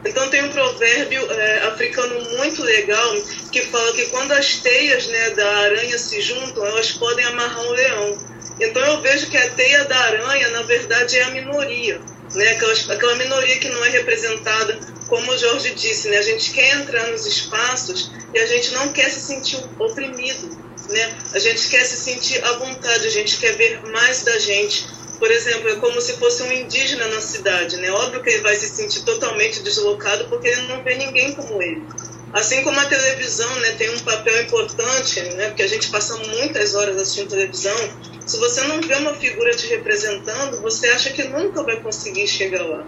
[0.03, 3.15] Então tem um provérbio é, africano muito legal
[3.51, 7.71] que fala que quando as teias né, da aranha se juntam, elas podem amarrar um
[7.71, 8.17] leão.
[8.59, 12.01] Então eu vejo que a teia da aranha, na verdade, é a minoria.
[12.33, 12.49] Né?
[12.89, 16.17] Aquela, minoria que não é representada, como o Jorge disse, né?
[16.17, 20.49] a gente quer entrar nos espaços e a gente não quer se sentir oprimido.
[20.89, 21.17] Né?
[21.33, 24.85] A gente quer se sentir à vontade, a gente quer ver mais da gente
[25.21, 27.91] por exemplo, é como se fosse um indígena na cidade, né?
[27.91, 31.83] Óbvio que ele vai se sentir totalmente deslocado porque ele não vê ninguém como ele.
[32.33, 36.75] Assim como a televisão né, tem um papel importante, né, porque a gente passa muitas
[36.75, 37.75] horas assistindo televisão,
[38.25, 42.63] se você não vê uma figura te representando, você acha que nunca vai conseguir chegar
[42.63, 42.87] lá.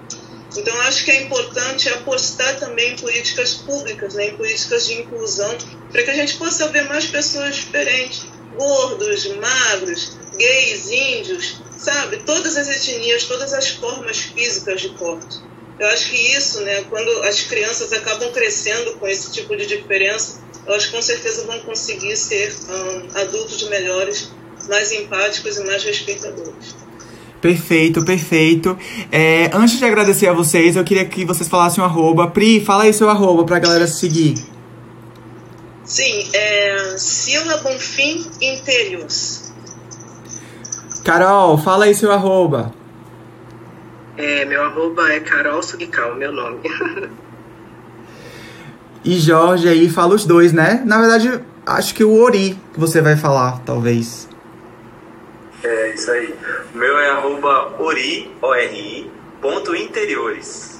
[0.55, 5.57] Então, acho que é importante apostar também em políticas públicas, né, em políticas de inclusão,
[5.91, 8.25] para que a gente possa ver mais pessoas diferentes,
[8.55, 12.17] gordos, magros, gays, índios, sabe?
[12.17, 15.52] Todas as etnias, todas as formas físicas de corte.
[15.79, 20.41] Eu acho que isso, né, quando as crianças acabam crescendo com esse tipo de diferença,
[20.65, 24.31] elas com certeza vão conseguir ser um, adultos melhores,
[24.69, 26.75] mais empáticos e mais respeitadores.
[27.41, 28.77] Perfeito, perfeito.
[29.11, 32.27] É, antes de agradecer a vocês, eu queria que vocês falassem o arroba.
[32.27, 34.35] Pri, fala aí seu arroba pra galera seguir.
[35.83, 39.51] Sim, é Sila Bonfim Interiors.
[41.03, 42.73] Carol, fala aí seu arroba.
[44.17, 46.59] É, meu arroba é Carol Sugical, meu nome.
[49.03, 50.83] e Jorge aí fala os dois, né?
[50.85, 54.29] Na verdade, acho que o Ori que você vai falar, talvez.
[55.63, 56.33] É, isso aí.
[56.73, 59.09] O meu é arroba ori, O-R-I,
[59.41, 60.73] ponto interiores.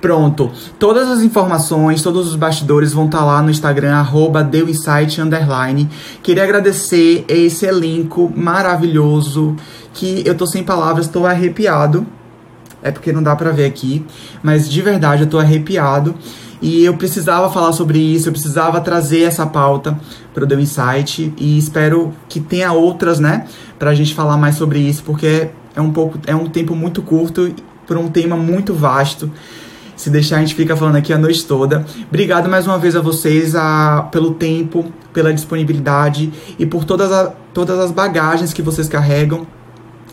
[0.00, 0.50] Pronto.
[0.78, 4.40] Todas as informações, todos os bastidores vão estar tá lá no Instagram, arroba
[5.20, 5.88] underline.
[6.22, 9.54] Queria agradecer esse elenco maravilhoso,
[9.94, 12.04] que eu tô sem palavras, tô arrepiado.
[12.82, 14.04] É porque não dá pra ver aqui,
[14.42, 16.14] mas de verdade eu tô arrepiado.
[16.60, 19.98] E eu precisava falar sobre isso, eu precisava trazer essa pauta
[20.32, 23.46] para o The Insight e espero que tenha outras, né,
[23.80, 27.52] pra gente falar mais sobre isso, porque é um pouco é um tempo muito curto
[27.84, 29.30] por um tema muito vasto.
[29.96, 31.84] Se deixar, a gente fica falando aqui a noite toda.
[32.08, 37.32] Obrigado mais uma vez a vocês a, pelo tempo, pela disponibilidade e por todas, a,
[37.52, 39.46] todas as bagagens que vocês carregam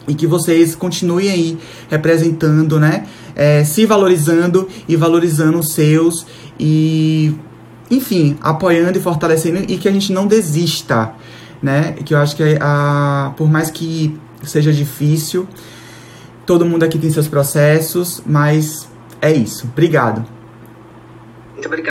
[0.09, 1.57] e que vocês continuem aí
[1.89, 3.05] representando, né?
[3.35, 6.25] É, se valorizando e valorizando os seus
[6.59, 7.33] e,
[7.89, 11.13] enfim, apoiando e fortalecendo e que a gente não desista,
[11.61, 11.93] né?
[12.03, 15.47] Que eu acho que a, por mais que seja difícil,
[16.45, 18.89] todo mundo aqui tem seus processos, mas
[19.21, 19.67] é isso.
[19.71, 20.25] Obrigado.
[21.53, 21.79] Muito obrigado.